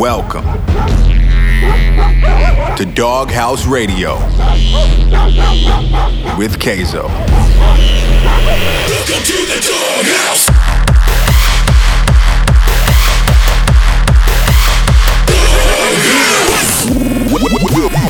[0.00, 0.44] Welcome
[2.76, 4.14] to Doghouse Radio
[6.38, 7.06] with Kayzo.
[8.88, 10.48] Welcome to the Doghouse.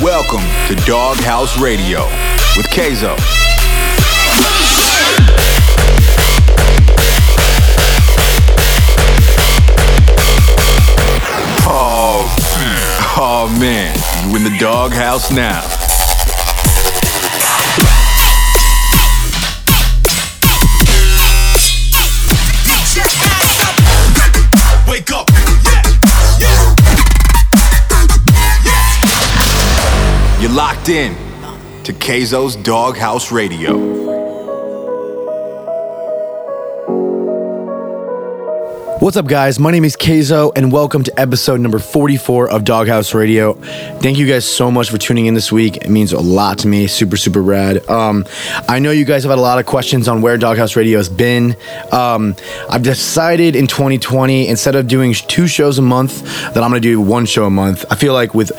[0.01, 2.05] Welcome to Doghouse Radio
[2.57, 3.17] with Kayzo.
[13.23, 13.95] Oh, man,
[14.31, 15.61] you in the doghouse now.
[24.91, 25.29] Wake up.
[30.41, 31.15] You're locked in
[31.85, 34.00] to Kayzo's Doghouse Radio.
[39.01, 39.59] What's up, guys?
[39.59, 43.55] My name is Kayzo, and welcome to episode number 44 of Doghouse Radio.
[43.55, 45.79] Thank you guys so much for tuning in this week.
[45.79, 46.87] It means a lot to me.
[46.87, 47.89] Super, super rad.
[47.89, 48.27] Um,
[48.69, 51.09] I know you guys have had a lot of questions on where Doghouse Radio has
[51.09, 51.57] been.
[51.93, 52.37] Um,
[52.69, 56.87] I've decided in 2020, instead of doing two shows a month, that I'm going to
[56.87, 57.87] do one show a month.
[57.91, 58.53] I feel like with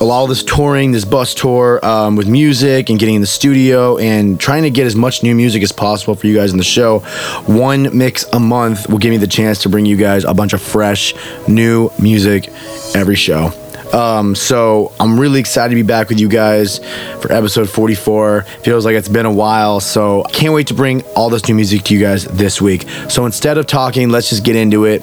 [0.00, 3.26] a lot of this touring, this bus tour, um, with music and getting in the
[3.26, 6.56] studio and trying to get as much new music as possible for you guys in
[6.56, 7.00] the show,
[7.46, 10.52] one mix a month will give me the chance to bring you guys a bunch
[10.52, 11.14] of fresh,
[11.48, 12.48] new music
[12.94, 13.52] every show.
[13.92, 16.78] Um, so I'm really excited to be back with you guys
[17.20, 18.42] for episode 44.
[18.62, 21.84] Feels like it's been a while, so can't wait to bring all this new music
[21.84, 22.86] to you guys this week.
[23.08, 25.02] So instead of talking, let's just get into it.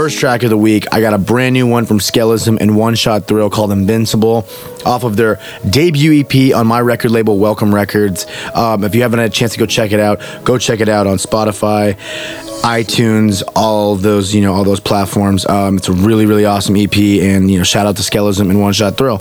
[0.00, 2.94] First track of the week, I got a brand new one from Skellism and One
[2.94, 4.46] Shot Thrill called Invincible
[4.86, 8.24] off of their debut EP on my record label, Welcome Records.
[8.54, 10.88] Um, if you haven't had a chance to go check it out, go check it
[10.88, 11.98] out on Spotify,
[12.62, 15.44] iTunes, all those, you know, all those platforms.
[15.46, 18.58] Um, it's a really, really awesome EP, and, you know, shout out to Skellism and
[18.58, 19.20] One Shot Thrill.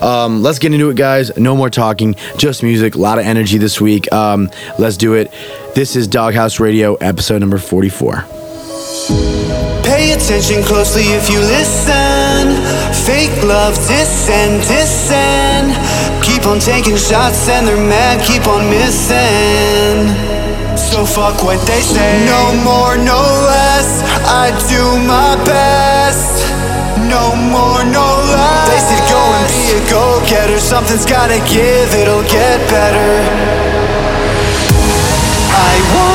[0.00, 1.36] Um, let's get into it, guys.
[1.36, 4.12] No more talking, just music, a lot of energy this week.
[4.12, 5.32] Um, let's do it.
[5.74, 9.31] This is Doghouse Radio, episode number 44.
[10.12, 12.60] Pay attention closely if you listen.
[12.92, 15.72] Fake love, diss and dissing.
[16.20, 20.12] Keep on taking shots and they're mad, keep on missing.
[20.76, 22.26] So fuck what they say.
[22.26, 24.04] No more, no less.
[24.28, 26.44] I do my best.
[27.08, 28.68] No more, no less.
[28.68, 30.60] They said go and be a go-getter.
[30.60, 33.12] Something's gotta give, it'll get better.
[35.56, 36.11] I wanna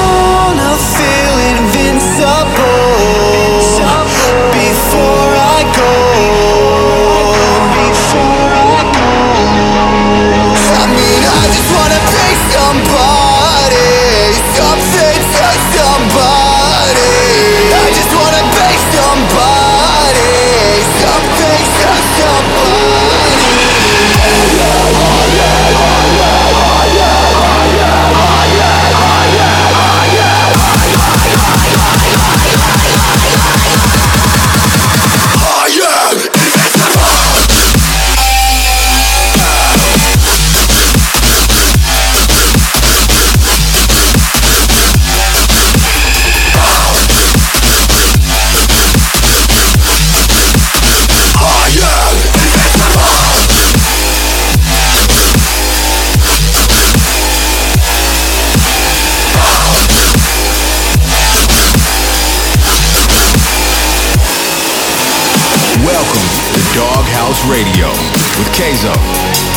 [12.73, 13.06] be
[67.17, 67.89] Doghouse Radio
[68.37, 69.56] with Kayzo.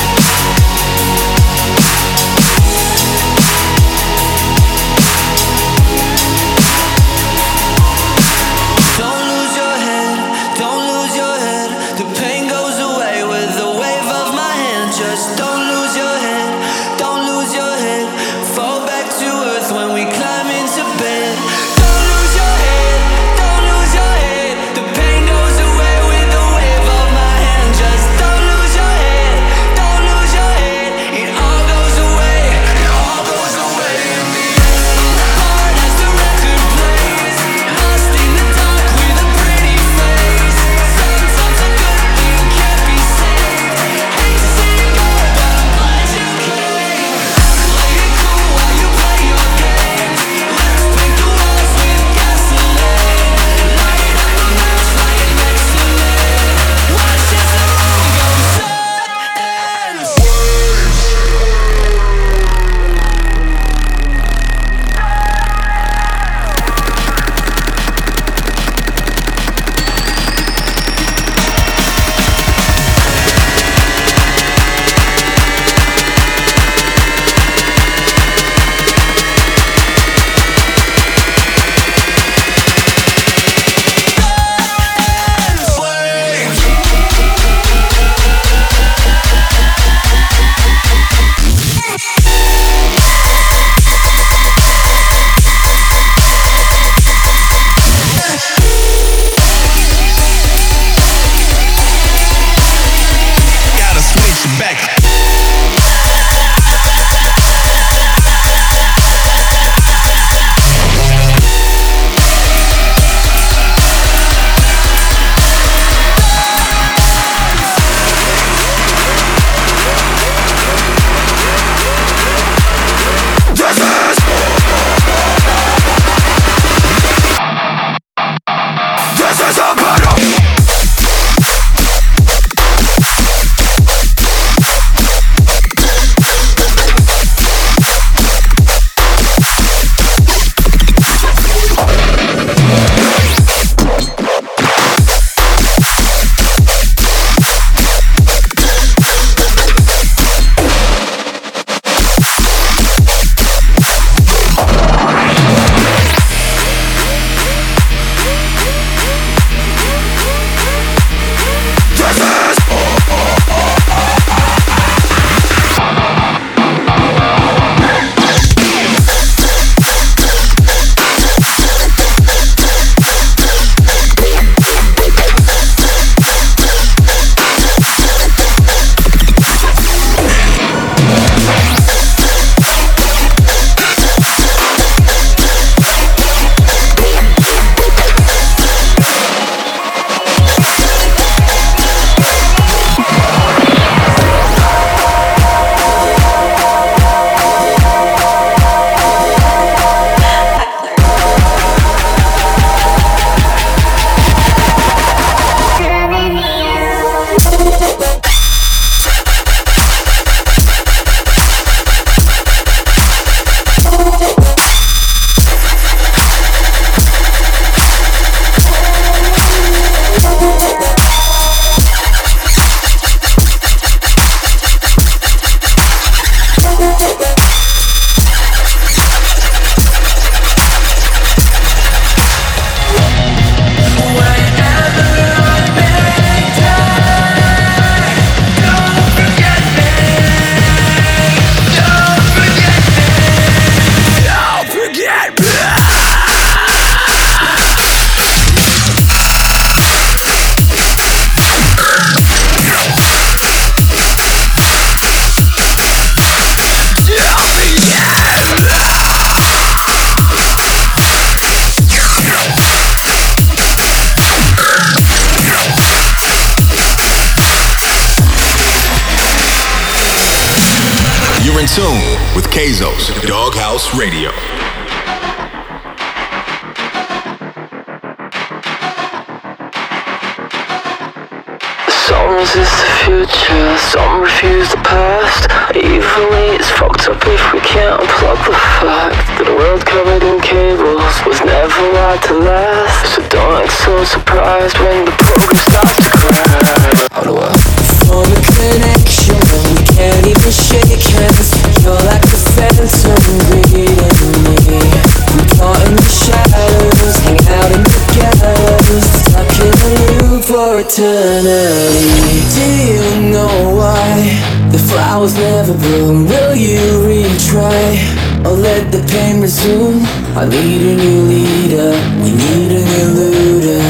[318.61, 320.05] Let the pain resume?
[320.37, 321.93] I need a new leader.
[322.23, 323.81] We need a new looter.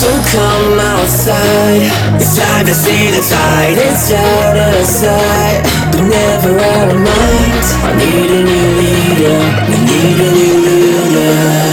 [0.00, 1.82] So come outside.
[2.20, 3.78] It's time to see the tide.
[3.88, 5.62] It's out of sight,
[5.92, 7.64] but never out of mind.
[7.88, 9.38] I need a new leader.
[9.68, 11.67] We need a new looter.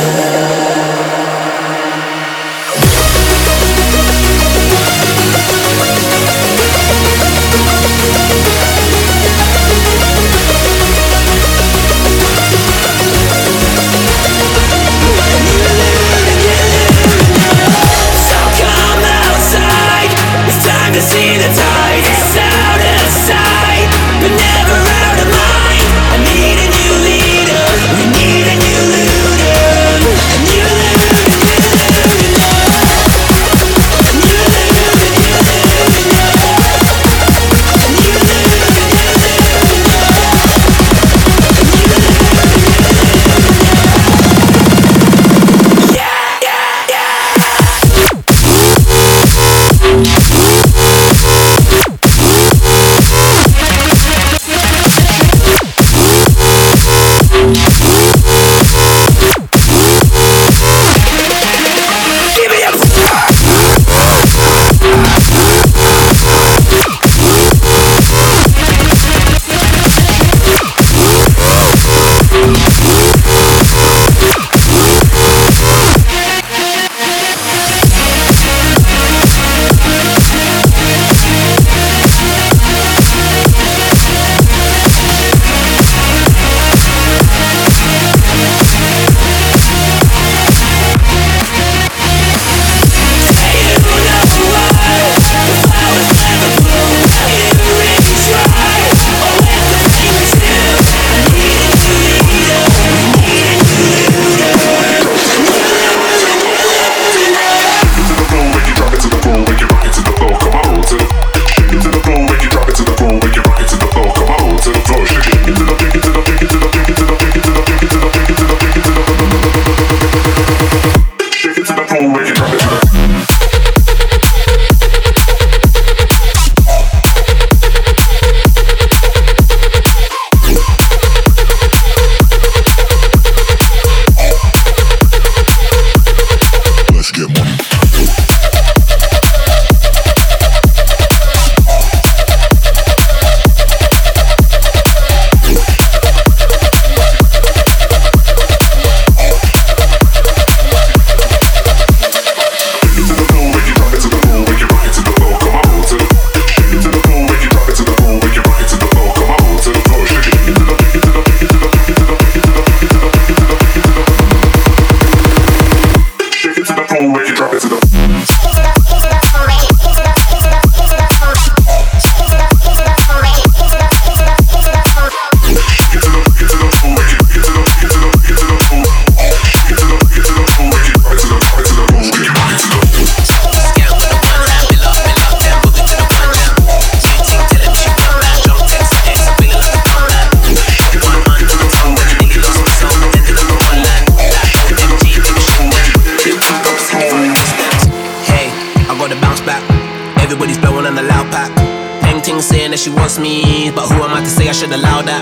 [200.26, 201.54] Everybody's blowing on the loud pack.
[202.02, 204.74] Peng Ting saying that she wants me, but who am I to say I should
[204.74, 205.22] allow that?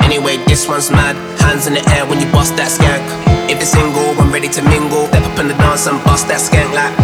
[0.00, 1.20] Anyway, this one's mad.
[1.36, 3.04] Hands in the air when you bust that skank.
[3.52, 5.04] If it's single, I'm ready to mingle.
[5.12, 6.96] Step up in the dance and bust that skank like.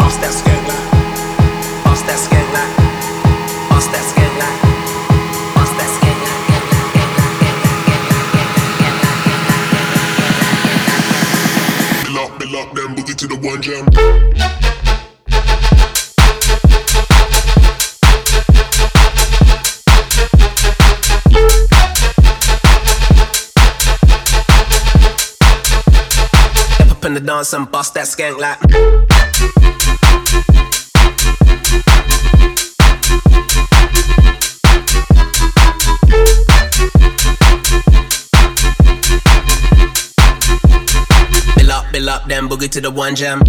[0.00, 0.80] Bust that skank like.
[1.84, 2.72] Bust that skank like.
[3.68, 4.56] Bust that skank like.
[5.60, 6.40] Bust that skank like.
[12.16, 14.25] lock, lock them boogie to the one jam.
[27.16, 28.60] The dance and bust that skank like.
[41.92, 43.40] Bill up, then boogie to the one jam.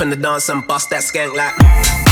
[0.00, 2.07] In the dance and bust that skank like.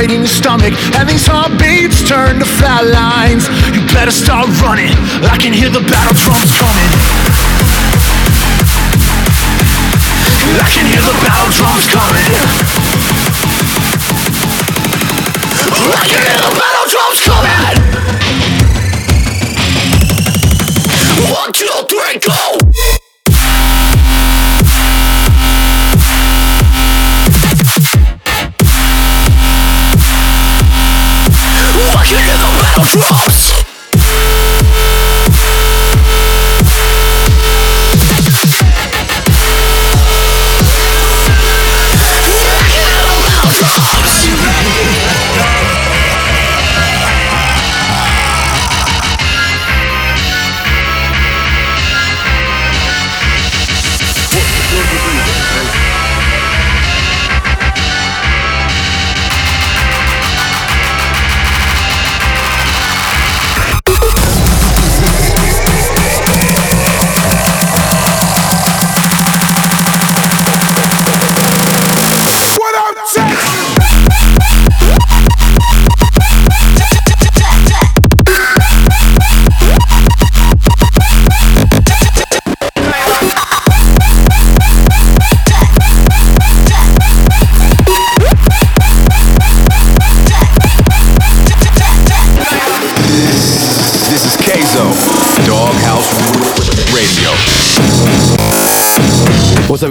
[0.00, 3.44] In your stomach, and these heartbeats turn to flat lines.
[3.76, 4.88] You better start running.
[5.28, 6.88] I can hear the battle drums coming.
[10.56, 12.32] I can hear the battle drums coming.
[15.92, 17.52] I can hear the battle drums coming.
[21.36, 22.61] One, two, three, go.
[32.94, 33.31] Hear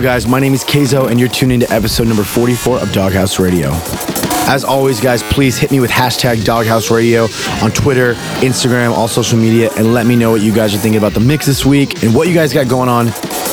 [0.02, 0.26] guys?
[0.26, 3.70] My name is Kayzo, and you're tuned into episode number 44 of Doghouse Radio.
[4.48, 7.28] As always, guys, please hit me with hashtag Doghouse Radio
[7.62, 10.98] on Twitter, Instagram, all social media, and let me know what you guys are thinking
[10.98, 13.08] about the mix this week and what you guys got going on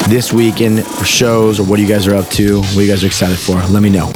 [0.09, 3.09] this weekend for shows or what you guys are up to, what you guys are
[3.09, 3.57] excited for.
[3.67, 4.11] Let me know.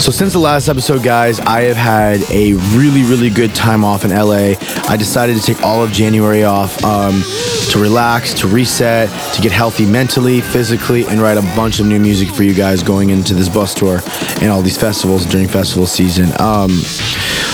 [0.00, 4.04] So since the last episode, guys, I have had a really, really good time off
[4.04, 4.54] in LA.
[4.86, 7.22] I decided to take all of January off um,
[7.70, 11.98] to relax, to reset, to get healthy mentally, physically, and write a bunch of new
[11.98, 14.00] music for you guys going into this bus tour
[14.42, 16.28] and all these festivals during festival season.
[16.38, 16.70] Um,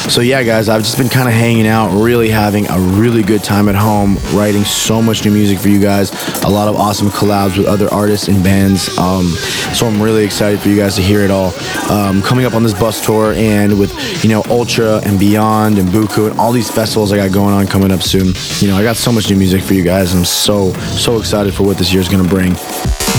[0.09, 3.45] so yeah, guys, I've just been kind of hanging out, really having a really good
[3.45, 6.11] time at home, writing so much new music for you guys.
[6.43, 8.89] A lot of awesome collabs with other artists and bands.
[8.99, 9.27] Um,
[9.73, 11.53] so I'm really excited for you guys to hear it all.
[12.01, 13.93] Um, coming up on this bus tour and with
[14.25, 17.67] you know Ultra and Beyond and Buku and all these festivals I got going on
[17.67, 18.33] coming up soon.
[18.61, 20.15] You know, I got so much new music for you guys.
[20.15, 22.57] I'm so so excited for what this year's gonna bring.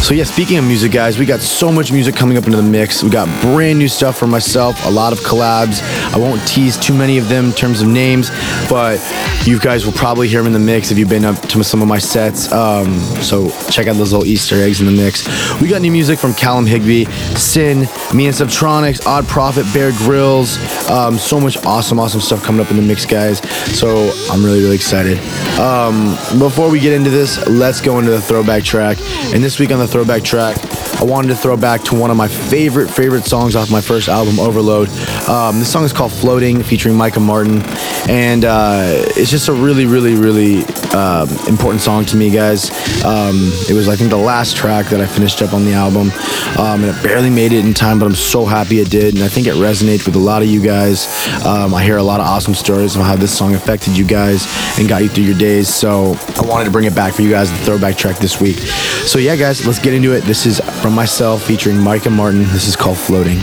[0.02, 2.64] So yeah, speaking of music, guys, we got so much music coming up into the
[2.64, 3.04] mix.
[3.04, 5.82] We got brand new stuff for myself, a lot of collabs.
[6.14, 8.30] I won't tease too many of them in terms of names,
[8.68, 9.00] but
[9.46, 11.82] you guys will probably hear them in the mix if you've been up to some
[11.82, 12.52] of my sets.
[12.52, 15.28] Um, so check out those little Easter eggs in the mix.
[15.62, 17.06] We got new music from Callum Higby,
[17.38, 20.58] Sin, Me and Subtronics, Oddprophet, Bear Grillz.
[20.90, 23.40] Um, so much awesome, awesome stuff coming up in the mix, guys.
[23.78, 25.20] So I'm really, really excited.
[25.58, 28.98] Um, before we get into this, let's go into the throwback track.
[29.34, 30.58] And this week on the throwback track,
[31.02, 34.08] I wanted to throw back to one of my favorite, favorite songs off my first
[34.08, 34.90] album, Overload.
[35.28, 37.62] Um, this song is called Floating, featuring Micah Martin.
[38.10, 40.62] And uh, it's just a really, really, really
[40.94, 42.70] um, important song to me, guys.
[43.04, 46.12] Um, it was, I think, the last track that I finished up on the album.
[46.58, 49.16] Um, and it barely made it in time, but I'm so happy it did.
[49.16, 51.08] And I think it resonates with a lot of you guys.
[51.46, 54.48] Um, I hear a lot of awesome stories of how this song affected you guys
[54.80, 55.74] and got you through your days.
[55.74, 58.58] So I wanted to bring it back for you guys, the throwback track this week.
[58.58, 60.22] So yeah, guys, let's get into it.
[60.22, 62.44] This is from myself featuring Micah Martin.
[62.44, 63.40] This is called Floating.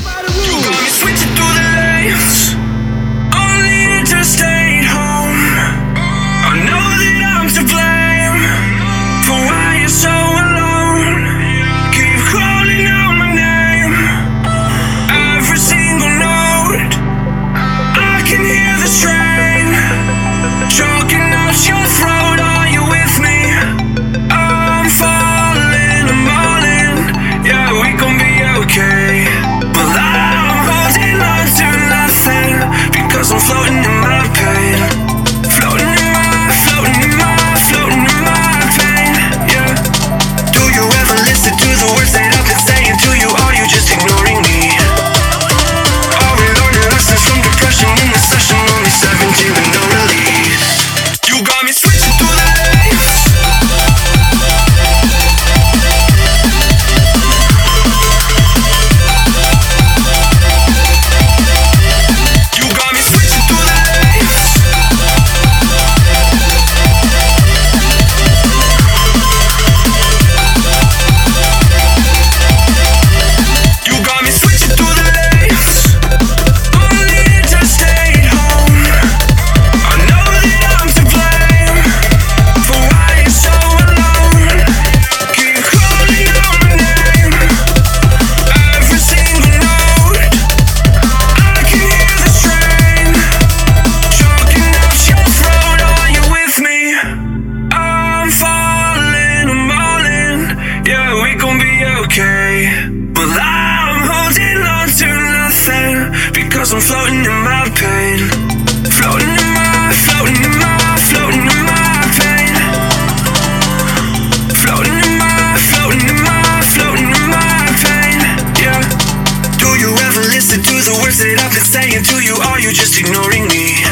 [120.48, 122.32] To do the words that I've been saying to you.
[122.48, 123.84] Are you just ignoring me?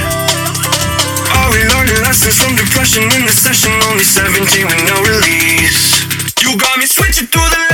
[1.36, 3.68] Are we learning lessons from depression in the session?
[3.92, 6.00] Only 17 with no release.
[6.40, 7.65] You got me switching through the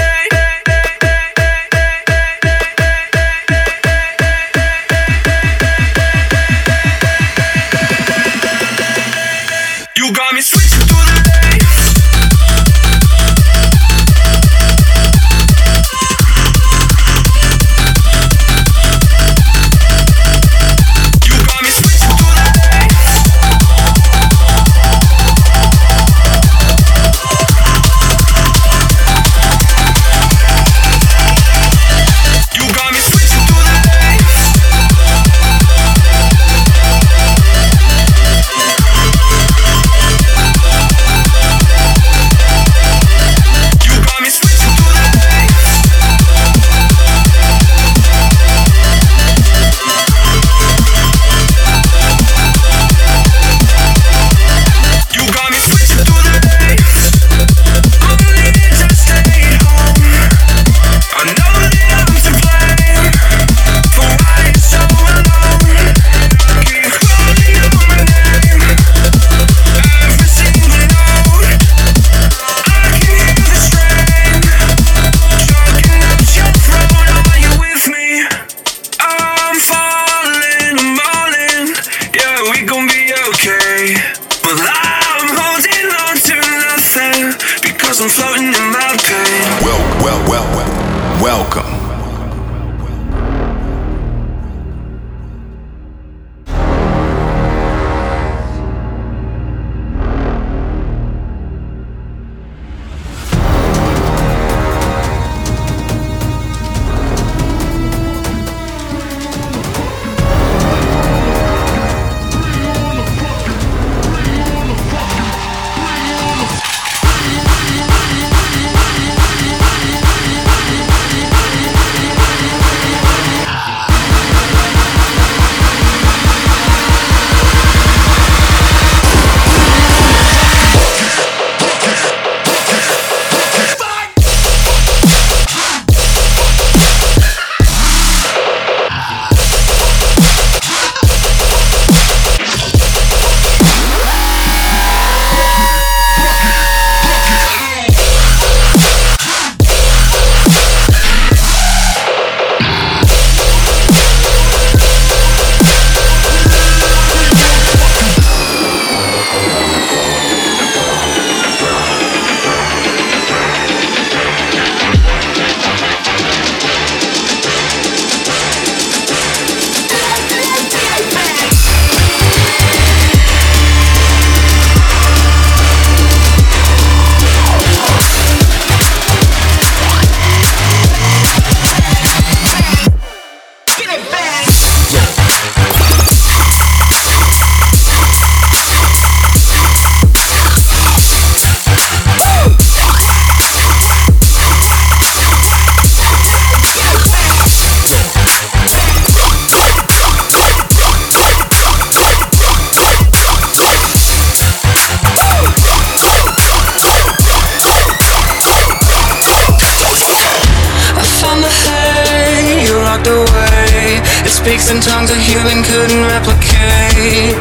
[213.02, 214.00] swept away.
[214.24, 217.34] It speaks in tongues a human couldn't replicate.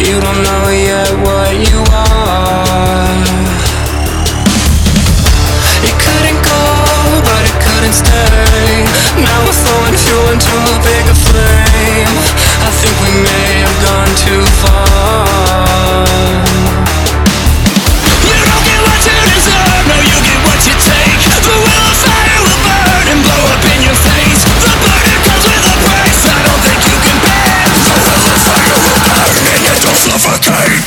[0.00, 3.24] You don't know yet what you are.
[5.84, 6.62] It couldn't go,
[7.24, 8.84] but it couldn't stay.
[9.20, 12.16] Now we're throwing fuel into a bigger flame.
[12.64, 16.45] I think we may have gone too far.
[30.46, 30.86] Tight.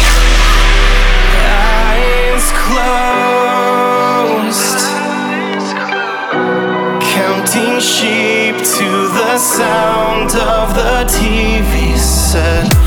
[7.81, 12.80] sheep to the sound of the TV set.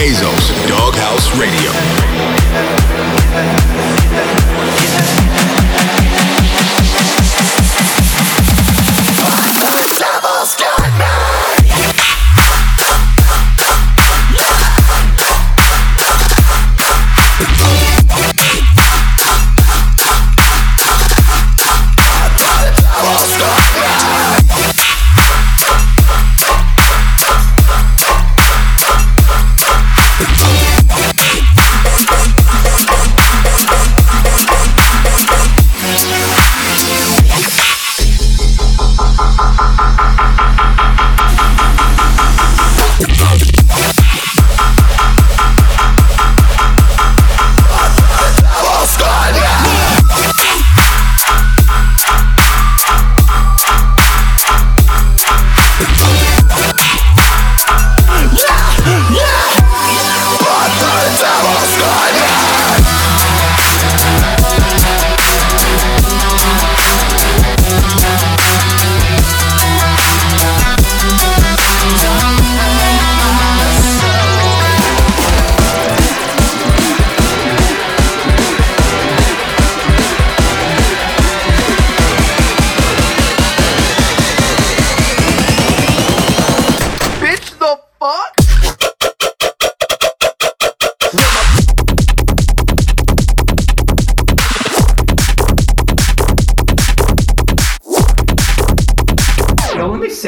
[0.00, 1.97] With Doghouse Radio.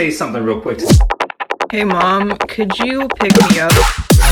[0.01, 0.81] Say something real quick.
[1.71, 4.30] Hey mom, could you pick me up?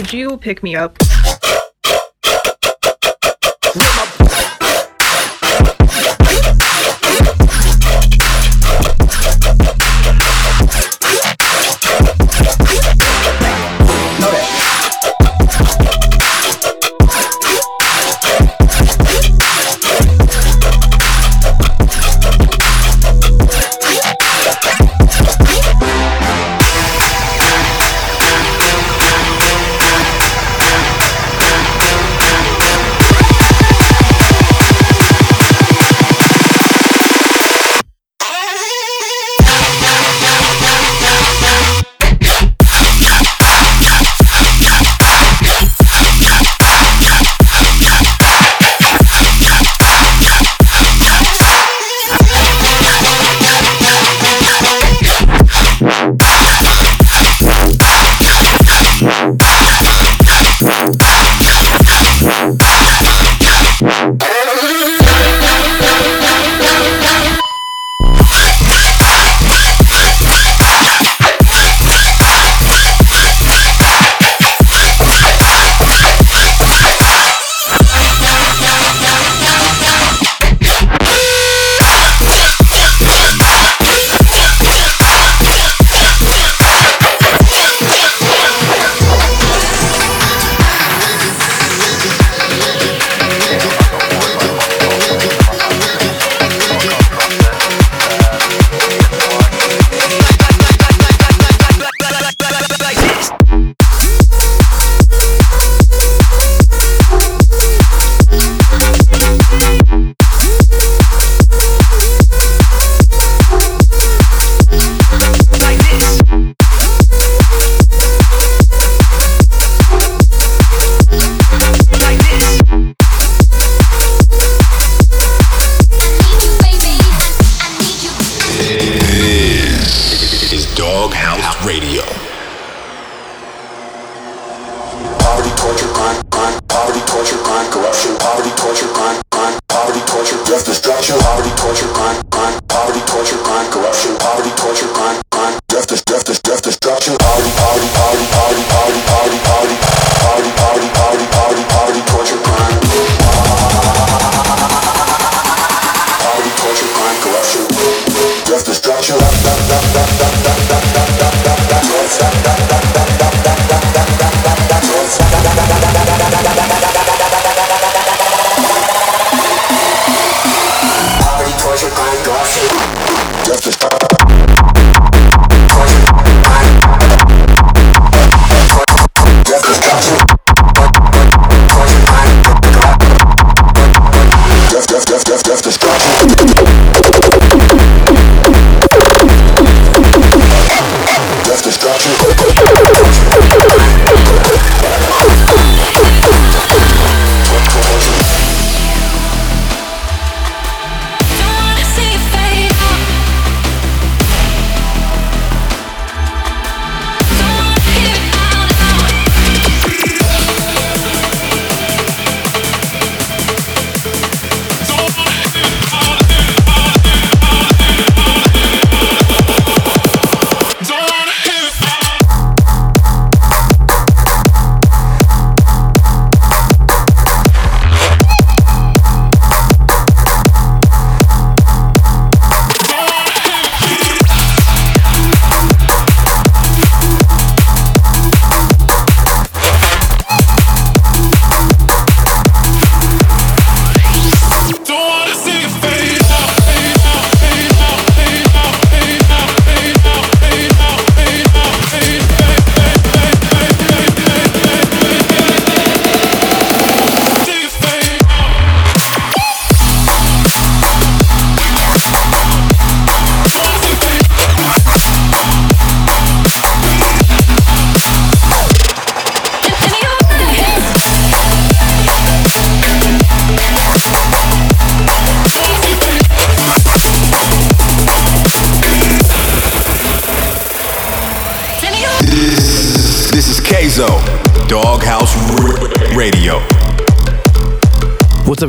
[0.00, 1.09] Could you pick me up?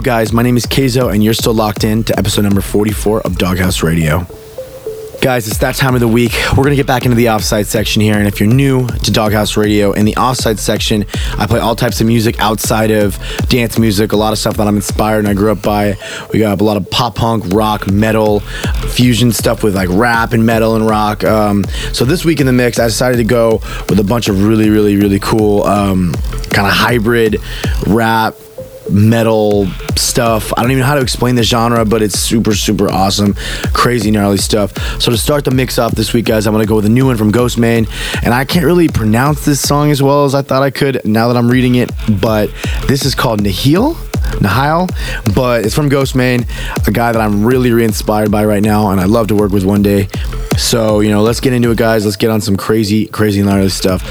[0.01, 0.33] Up, guys?
[0.33, 3.83] My name is Kayzo, and you're still locked in to episode number 44 of Doghouse
[3.83, 4.25] Radio.
[5.21, 6.31] Guys, it's that time of the week.
[6.57, 9.55] We're gonna get back into the offside section here, and if you're new to Doghouse
[9.57, 11.05] Radio, in the offside section,
[11.37, 14.67] I play all types of music outside of dance music, a lot of stuff that
[14.67, 15.95] I'm inspired and I grew up by.
[16.33, 20.43] We got a lot of pop punk, rock, metal, fusion stuff with like rap and
[20.43, 21.23] metal and rock.
[21.23, 24.43] Um, so this week in the mix, I decided to go with a bunch of
[24.47, 26.13] really, really, really cool um,
[26.49, 27.37] kind of hybrid
[27.85, 28.33] rap
[28.91, 30.53] metal stuff.
[30.57, 33.35] I don't even know how to explain the genre, but it's super, super awesome.
[33.73, 34.77] Crazy, gnarly stuff.
[35.01, 37.05] So to start the mix off this week, guys, I'm gonna go with a new
[37.05, 37.89] one from Ghostemane.
[38.23, 41.27] And I can't really pronounce this song as well as I thought I could now
[41.27, 42.49] that I'm reading it, but
[42.87, 43.97] this is called Nihil.
[44.39, 44.87] Nihil,
[45.35, 46.47] but it's from Ghostemane,
[46.87, 49.51] a guy that I'm really, really inspired by right now, and I'd love to work
[49.51, 50.07] with one day.
[50.57, 52.05] So, you know, let's get into it, guys.
[52.05, 54.01] Let's get on some crazy, crazy, gnarly stuff.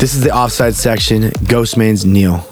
[0.00, 2.51] This is the offside section, Ghostemane's Neil.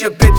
[0.00, 0.31] Your bitch's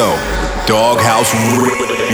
[0.00, 1.34] Kayzo, Doghouse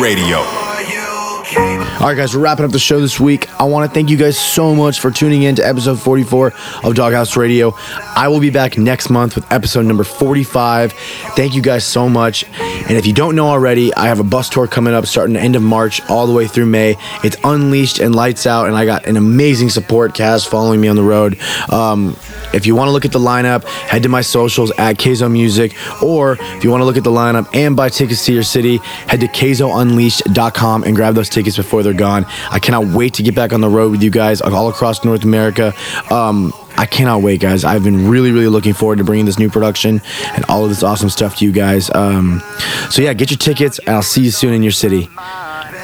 [0.01, 0.39] Radio.
[0.39, 3.49] All right, guys, we're wrapping up the show this week.
[3.61, 6.95] I want to thank you guys so much for tuning in to episode 44 of
[6.97, 7.74] Doghouse Radio.
[8.16, 10.93] I will be back next month with episode number 45.
[10.93, 12.45] Thank you guys so much.
[12.59, 15.41] And if you don't know already, I have a bus tour coming up starting the
[15.41, 16.97] end of March all the way through May.
[17.22, 20.97] It's Unleashed and Lights Out, and I got an amazing support cast following me on
[20.97, 21.39] the road.
[21.70, 22.16] Um,
[22.57, 25.75] if you want to look at the lineup, head to my socials at Kayzo Music,
[26.03, 28.79] or if you want to look at the lineup and buy tickets to your city,
[28.79, 32.25] head to KayzoUnleashed.com and grab those tickets before they're gone.
[32.51, 35.25] I cannot wait to get back on the road with you guys all across North
[35.25, 35.73] America.
[36.11, 37.65] Um, I cannot wait, guys.
[37.65, 40.03] I've been really, really looking forward to bringing this new production
[40.35, 41.91] and all of this awesome stuff to you guys.
[41.95, 42.43] Um,
[42.91, 45.09] so, yeah, get your tickets, and I'll see you soon in your city.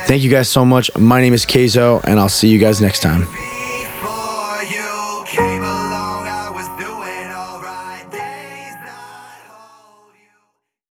[0.07, 0.91] Thank you guys so much.
[0.99, 3.27] My name is Kayzo, and I'll see you guys next time.